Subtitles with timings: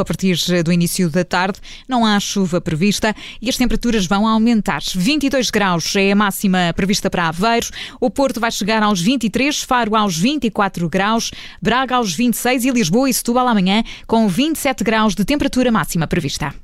[0.00, 1.58] a partir do início da tarde.
[1.88, 4.82] Não há chuva prevista e as temperaturas vão aumentar.
[4.94, 7.70] 22 graus é a máxima prevista para Aveiros.
[8.00, 11.30] O Porto vai chegar aos 23, Faro aos 24 graus,
[11.60, 16.54] Braga aos 26 e Lisboa e Setúbal amanhã com 27 graus de temperatura máxima prevista.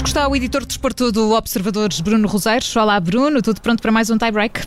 [0.00, 2.74] Connosco está o editor de desporto do Observadores, Bruno Roseiros.
[2.74, 4.62] Olá, Bruno, tudo pronto para mais um tie-break?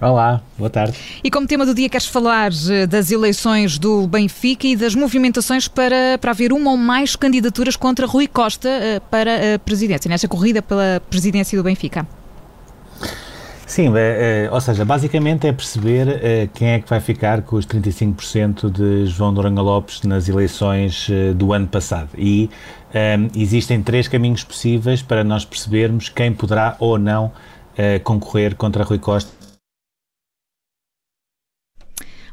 [0.00, 0.96] Olá, boa tarde.
[1.24, 5.66] E como tema do dia, queres falar eh, das eleições do Benfica e das movimentações
[5.66, 10.28] para, para haver uma ou mais candidaturas contra Rui Costa eh, para a presidência, nesta
[10.28, 12.06] corrida pela presidência do Benfica?
[13.66, 17.66] Sim, é, ou seja, basicamente é perceber é, quem é que vai ficar com os
[17.66, 22.08] 35% de João Noronha Lopes nas eleições do ano passado.
[22.16, 22.48] E
[23.34, 27.32] existem três caminhos possíveis para nós percebermos quem poderá ou não
[28.02, 29.30] concorrer contra Rui Costa.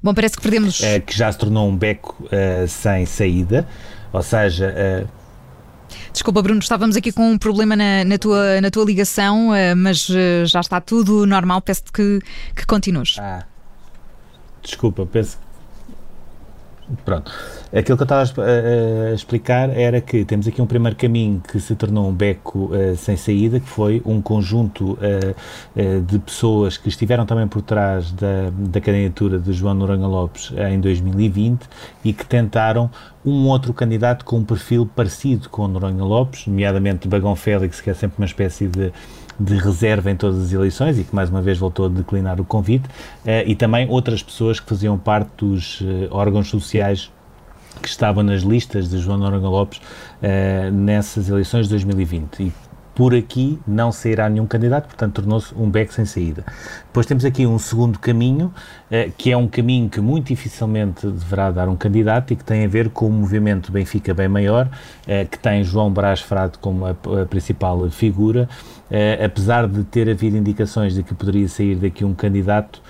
[0.02, 0.82] Bom, parece que perdemos.
[1.06, 2.28] que já se tornou um beco
[2.68, 3.68] sem saída,
[4.14, 5.08] ou seja
[6.12, 10.08] Desculpa, Bruno, estávamos aqui com um problema na, na tua, na tua ligação, uh, mas
[10.10, 11.62] uh, já está tudo normal.
[11.62, 12.20] Peço-te que,
[12.56, 13.18] que continues.
[13.20, 13.46] Ah,
[14.62, 15.38] desculpa, penso
[17.04, 17.32] Pronto.
[17.74, 21.60] Aquilo que eu estava a, a, explicar era que temos aqui um primeiro caminho que
[21.60, 24.98] se tornou um beco uh, sem saída, que foi um conjunto uh,
[25.76, 30.52] uh, de pessoas que estiveram também por trás da, da candidatura de João Noronha Lopes
[30.72, 31.68] em 2020
[32.04, 32.90] e que tentaram
[33.26, 37.90] um outro candidato com um perfil parecido com o Noronha Lopes, nomeadamente Bagão Félix, que
[37.90, 38.92] é sempre uma espécie de
[39.40, 42.46] de reserva em todas as eleições e que mais uma vez voltou a declinar o
[42.46, 47.12] convite, uh, e também outras pessoas que faziam parte dos uh, órgãos sociais
[47.82, 52.44] que estavam nas listas de João Noronha Lopes uh, nessas eleições de 2020.
[52.44, 52.54] E
[52.96, 56.46] por aqui não sairá nenhum candidato, portanto tornou-se um beco sem saída.
[56.88, 58.54] Depois temos aqui um segundo caminho,
[58.90, 62.64] eh, que é um caminho que muito dificilmente deverá dar um candidato e que tem
[62.64, 64.70] a ver com o movimento Benfica bem maior,
[65.06, 68.48] eh, que tem João Brás Frado como a, a principal figura,
[68.90, 72.82] eh, apesar de ter havido indicações de que poderia sair daqui um candidato,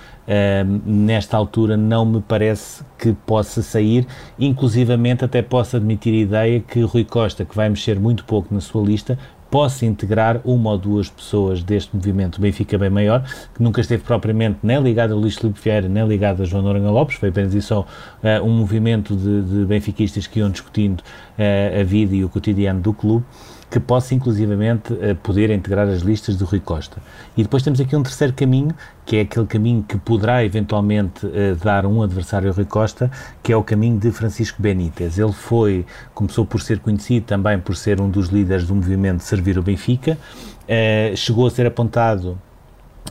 [0.84, 4.08] nesta altura não me parece que possa sair,
[4.40, 8.60] inclusivamente até posso admitir a ideia que Rui Costa, que vai mexer muito pouco na
[8.60, 9.20] sua lista,
[9.50, 13.24] possa integrar uma ou duas pessoas deste movimento Benfica bem maior,
[13.54, 16.90] que nunca esteve propriamente nem ligado a Luís Filipe Vieira, nem ligado a João Noronha
[16.90, 21.82] Lopes, foi apenas isso só uh, um movimento de, de benfiquistas que iam discutindo uh,
[21.82, 23.26] a vida e o cotidiano do clube
[23.76, 27.02] que possa inclusivamente uh, poder integrar as listas do Rui Costa.
[27.36, 28.74] E depois temos aqui um terceiro caminho,
[29.06, 33.12] que é aquele caminho que poderá eventualmente uh, dar um adversário ao Rui Costa,
[33.44, 35.20] que é o caminho de Francisco Benítez.
[35.20, 39.58] Ele foi, começou por ser conhecido também por ser um dos líderes do movimento Servir
[39.60, 42.40] o Benfica, uh, chegou a ser apontado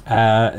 [0.07, 0.53] à,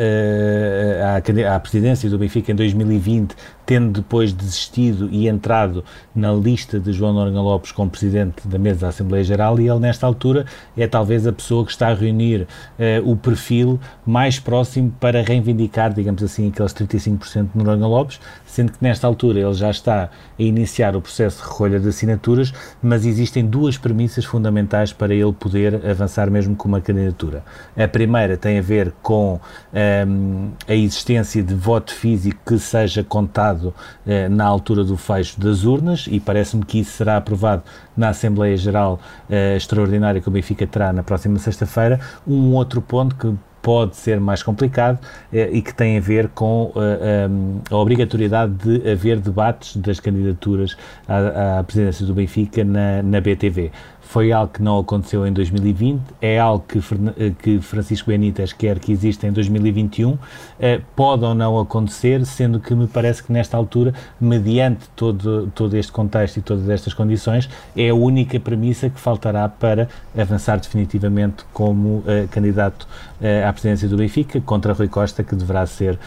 [1.15, 3.35] à, à, presidência do Benfica em 2020
[3.65, 5.83] tendo depois desistido e entrado
[6.15, 9.79] na lista de João Noronha Lopes como presidente da mesa da Assembleia Geral e ele
[9.79, 10.45] nesta altura
[10.77, 12.47] é talvez a pessoa que está a reunir
[12.77, 18.71] eh, o perfil mais próximo para reivindicar, digamos assim, aqueles 35% de Noronha Lopes, sendo
[18.71, 23.05] que nesta altura ele já está a iniciar o processo de recolha de assinaturas, mas
[23.05, 27.43] existem duas premissas fundamentais para ele poder avançar mesmo com uma candidatura.
[27.75, 29.34] A primeira tem a ver com
[29.73, 33.73] ehm, a existência de voto físico que seja contado
[34.05, 37.63] eh, na altura do fecho das urnas e parece-me que isso será aprovado
[37.95, 41.99] na Assembleia Geral eh, Extraordinária que o Benfica terá na próxima sexta-feira.
[42.27, 43.33] Um outro ponto que
[43.65, 44.99] pode ser mais complicado
[45.33, 47.27] eh, e que tem a ver com eh,
[47.71, 53.71] a, obrigatoriedade de haver debates das candidaturas à, à presidência do Benfica na, na BTV
[54.07, 58.79] foi algo que não aconteceu em 2020, é algo que, eh, que Francisco Benítez quer
[58.79, 60.17] que exista em 2021,
[60.59, 65.75] eh, pode ou não acontecer, sendo que me parece que nesta altura, mediante todo, todo
[65.75, 71.43] este contexto e todas estas condições, é a única premissa que faltará para avançar definitivamente
[71.51, 72.87] como eh, candidato
[73.19, 75.97] eh, à presidência do Benfica, contra Rui Costa, que deverá ser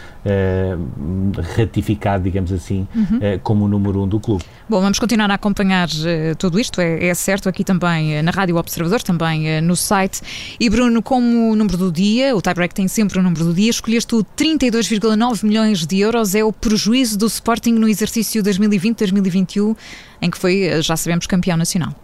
[1.57, 3.19] ratificado, digamos assim, uhum.
[3.43, 4.45] Como o número um do clube.
[4.69, 5.89] Bom, vamos continuar a acompanhar
[6.37, 9.75] tudo isto, é, é certo, aqui também também eh, na Rádio Observador, também eh, no
[9.75, 10.21] site.
[10.61, 14.15] E Bruno, como número do dia, o tiebreak tem sempre o número do dia, escolheste
[14.15, 19.77] o 32,9 milhões de euros, é o prejuízo do Sporting no exercício 2020-2021,
[20.21, 21.95] em que foi, eh, já sabemos, campeão nacional.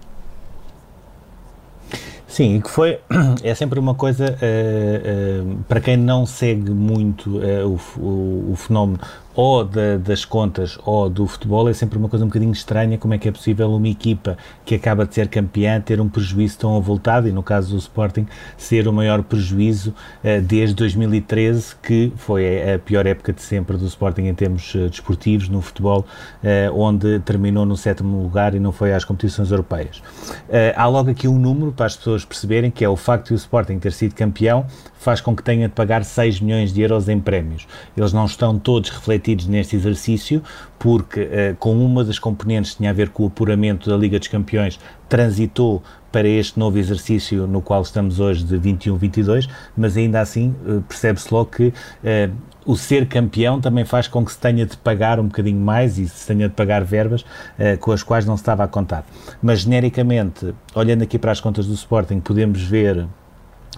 [2.26, 2.98] Sim, que foi,
[3.44, 8.56] é sempre uma coisa, uh, uh, para quem não segue muito uh, o, o, o,
[8.56, 8.98] fenómeno
[9.34, 13.14] ou da, das contas ou do futebol, é sempre uma coisa um bocadinho estranha como
[13.14, 16.76] é que é possível uma equipa que acaba de ser campeã ter um prejuízo tão
[16.76, 18.26] avultado e no caso do Sporting
[18.56, 23.86] ser o maior prejuízo uh, desde 2013 que foi a pior época de sempre do
[23.86, 26.06] Sporting em termos uh, desportivos no futebol,
[26.42, 30.02] uh, onde terminou no sétimo lugar e não foi às competições europeias.
[30.76, 33.36] há logo aqui um número para as pessoas perceberem que é o facto de o
[33.36, 34.66] Sporting ter sido campeão
[34.96, 37.66] faz com que tenha de pagar 6 milhões de euros em prémios.
[37.96, 40.42] Eles não estão todos refletidos neste exercício,
[40.78, 44.18] porque uh, com uma das componentes que tinha a ver com o apuramento da Liga
[44.18, 44.78] dos Campeões,
[45.08, 45.82] transitou
[46.14, 51.32] para este novo exercício no qual estamos hoje de 21-22, mas ainda assim uh, percebe-se
[51.32, 52.32] logo que uh,
[52.64, 56.08] o ser campeão também faz com que se tenha de pagar um bocadinho mais e
[56.08, 59.04] se tenha de pagar verbas uh, com as quais não se estava a contar.
[59.42, 63.06] Mas genericamente, olhando aqui para as contas do Sporting, podemos ver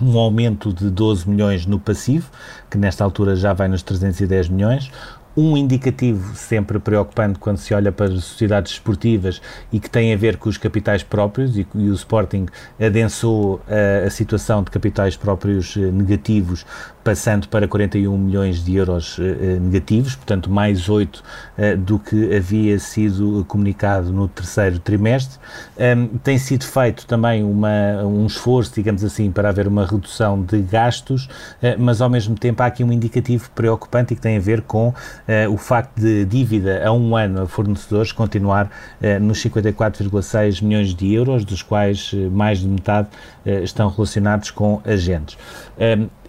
[0.01, 2.31] um aumento de 12 milhões no passivo,
[2.71, 4.91] que nesta altura já vai nos 310 milhões,
[5.37, 9.41] um indicativo sempre preocupante quando se olha para sociedades esportivas
[9.71, 12.47] e que tem a ver com os capitais próprios e, e o Sporting
[12.81, 16.65] adensou a, a situação de capitais próprios eh, negativos
[17.07, 21.23] passando para 41 milhões de euros eh, negativos, portanto mais 8
[21.57, 25.39] eh, do que havia sido comunicado no terceiro trimestre.
[26.25, 31.29] Tem sido feito também uma, um esforço, digamos assim, para haver uma redução de gastos,
[31.79, 34.93] mas ao mesmo tempo há aqui um indicativo preocupante e que tem a ver com
[35.51, 38.71] o facto de dívida a um ano a fornecedores continuar
[39.21, 43.09] nos 54,6 milhões de euros, dos quais mais de metade
[43.63, 45.37] estão relacionados com agentes.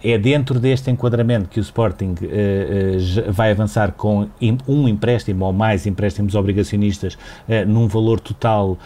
[0.02, 4.28] É dentro deste enquadramento que o Sporting uh, uh, vai avançar com
[4.66, 8.78] um empréstimo ou mais empréstimos obrigacionistas uh, num valor total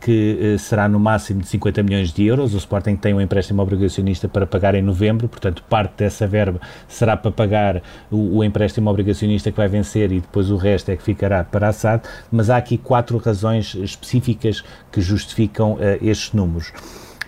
[0.00, 2.54] que será no máximo de 50 milhões de euros.
[2.54, 7.16] O Sporting tem um empréstimo obrigacionista para pagar em novembro, portanto, parte dessa verba será
[7.16, 11.02] para pagar o, o empréstimo obrigacionista que vai vencer e depois o resto é que
[11.02, 12.02] ficará para a SAD.
[12.30, 16.72] Mas há aqui quatro razões específicas que justificam estes números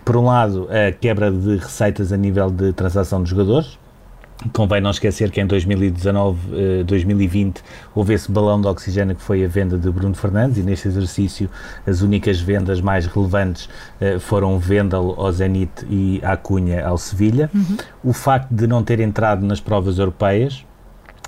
[0.08, 3.78] por um lado, a quebra de receitas a nível de transação de jogadores.
[4.54, 7.62] Convém não esquecer que em 2019, 2020 eh,
[7.94, 11.50] houve esse balão de oxigênio que foi a venda de Bruno Fernandes e neste exercício
[11.86, 13.68] as únicas vendas mais relevantes
[14.00, 17.50] eh, foram Vendel ao Zenit e a Cunha ao Sevilha.
[17.54, 17.76] Uhum.
[18.02, 20.64] O facto de não ter entrado nas provas europeias,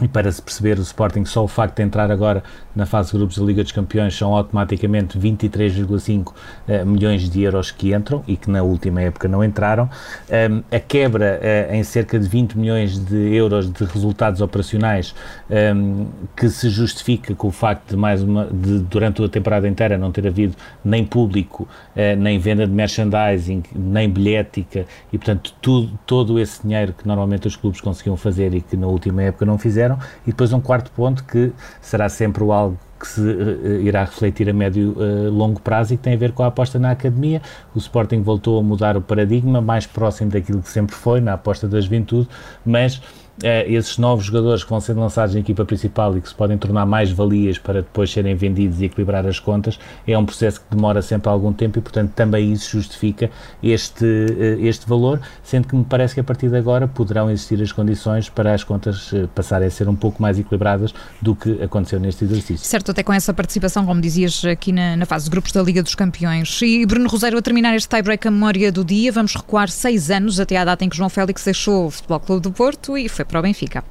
[0.00, 2.42] e para se perceber o Sporting, só o facto de entrar agora
[2.74, 6.34] na fase de grupos da Liga dos Campeões são automaticamente 23,5 uh,
[6.66, 9.90] eh, milhões de euros que entram e que na última época não entraram.
[10.28, 15.14] Ehm, a quebra uh, em cerca de 20 milhões de euros de resultados operacionais
[15.50, 16.06] ehm,
[16.36, 20.10] que se justifica com o facto de mais uma de, durante a temporada inteira não
[20.12, 20.54] ter havido
[20.84, 26.94] nem público, uh, nem venda de merchandising, nem bilhética e portanto tudo, todo esse dinheiro
[26.96, 29.89] que normalmente os clubes conseguiam fazer e que na última época não fizeram
[30.26, 34.52] e depois um quarto ponto que será sempre algo que se uh, irá refletir a
[34.52, 37.40] médio uh, longo prazo e que tem a ver com a aposta na academia.
[37.74, 41.66] O Sporting voltou a mudar o paradigma, mais próximo daquilo que sempre foi, na aposta
[41.66, 42.28] da juventude,
[42.64, 43.00] mas
[43.42, 46.58] é, esses novos jogadores que vão ser lançados na equipa principal e que se podem
[46.58, 50.74] tornar mais valias para depois serem vendidos e equilibrar as contas, é um processo que
[50.74, 53.30] demora sempre algum tempo e, portanto, também isso justifica
[53.62, 57.60] este, eh, este valor, sendo que me parece que a partir de agora poderão existir
[57.62, 61.62] as condições para as contas eh, passarem a ser um pouco mais equilibradas do que
[61.62, 62.66] aconteceu neste exercício.
[62.66, 65.82] Certo, até com essa participação, como dizias, aqui na, na fase de grupos da Liga
[65.82, 66.60] dos Campeões.
[66.62, 70.38] E Bruno Rosário, a terminar este tie-break a memória do dia, vamos recuar seis anos
[70.40, 73.24] até à data em que João Félix deixou o Futebol Clube do Porto e foi
[73.30, 73.82] para o Benfica.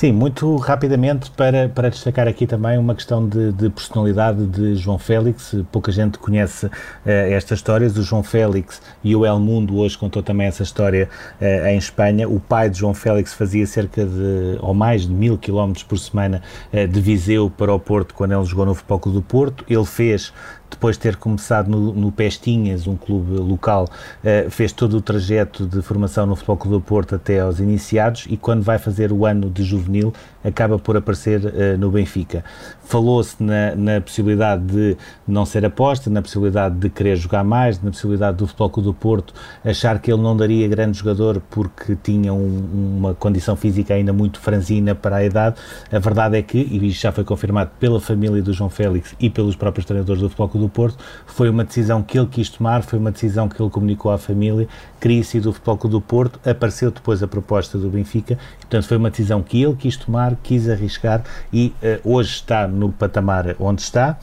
[0.00, 4.98] Sim, muito rapidamente para, para destacar aqui também uma questão de, de personalidade de João
[4.98, 5.54] Félix.
[5.70, 6.70] Pouca gente conhece uh,
[7.04, 7.98] estas histórias.
[7.98, 11.06] O João Félix e o El Mundo hoje contou também essa história
[11.38, 12.26] uh, em Espanha.
[12.26, 16.40] O pai de João Félix fazia cerca de, ou mais de mil quilómetros por semana
[16.72, 19.66] uh, de Viseu para o Porto quando ele jogou no Futebol Clube do Porto.
[19.68, 20.32] Ele fez
[20.70, 25.66] depois de ter começado no, no Pestinhas, um clube local, uh, fez todo o trajeto
[25.66, 29.26] de formação no Futebol Clube do Porto até aos iniciados e quando vai fazer o
[29.26, 30.12] ano de juvenil
[30.42, 32.44] acaba por aparecer uh, no Benfica.
[32.82, 34.96] Falou-se na, na, possibilidade de
[35.26, 38.94] não ser aposta, na possibilidade de querer jogar mais, na possibilidade do Futebol Clube do
[38.94, 39.34] Porto
[39.64, 44.40] achar que ele não daria grande jogador porque tinha um, uma condição física ainda muito
[44.40, 45.56] franzina para a idade.
[45.92, 49.28] A verdade é que, e isto já foi confirmado pela família do João Félix e
[49.28, 52.82] pelos próprios treinadores do Futebol Clube do Porto, foi uma decisão que ele quis tomar,
[52.82, 54.68] foi uma decisão que ele comunicou à família,
[55.00, 58.96] queria sair do Futebol Clube do Porto, apareceu depois a proposta do Benfica, portanto foi
[58.96, 63.82] uma decisão que ele quis tomar, quis arriscar e uh, hoje está no patamar onde
[63.82, 64.18] está.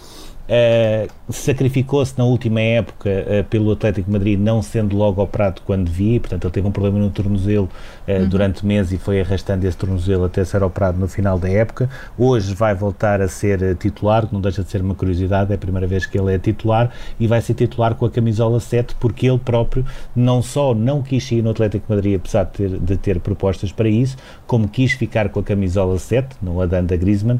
[0.48, 6.22] Uh, Sacrificou-se na última época uh, pelo Atlético Madrid, não sendo logo operado quando vi,
[6.22, 7.70] portanto ele teve um problema no tornozelo
[8.08, 8.30] uh, uhum.
[8.30, 11.90] durante meses e foi arrastando esse tornozelo até ser operado no final da época.
[12.18, 15.58] Hoje vai voltar a ser titular, que não deixa de ser uma curiosidade, é a
[15.58, 19.28] primeira vez que ele é titular e vai ser titular com a camisola 7 porque
[19.28, 19.86] ele próprio
[20.16, 23.90] não só não quis sair no Atlético Madrid, apesar de ter, de ter propostas para
[23.90, 27.38] isso, como quis ficar com a camisola 7, no Adanda Griezmann,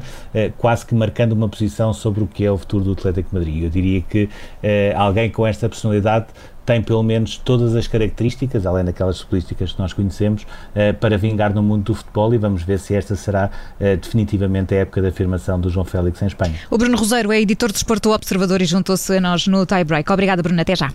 [0.58, 3.64] quase que marcando uma posição sobre o que é o futuro do Atlético Madrid.
[3.64, 4.28] Eu diria que
[4.62, 6.26] eh, alguém com esta personalidade
[6.68, 11.54] tem pelo menos todas as características, além daquelas futbolísticas que nós conhecemos, eh, para vingar
[11.54, 13.50] no mundo do futebol e vamos ver se esta será
[13.80, 16.56] eh, definitivamente a época da afirmação do João Félix em Espanha.
[16.70, 20.12] O Bruno Roseiro é editor de Esporto Observador e juntou-se a nós no tie break.
[20.12, 20.60] Obrigada, Bruno.
[20.60, 20.92] Até já.